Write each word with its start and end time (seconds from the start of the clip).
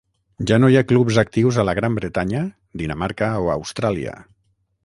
Ja 0.51 0.55
no 0.61 0.69
hi 0.71 0.77
ha 0.79 0.87
clubs 0.91 1.19
actius 1.23 1.59
a 1.59 1.67
la 1.69 1.77
Gran 1.81 1.99
Bretanya, 1.99 2.43
Dinamarca 2.83 3.31
o 3.45 3.55
Austràlia. 3.61 4.19